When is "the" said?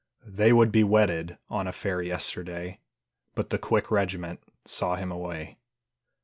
3.51-3.59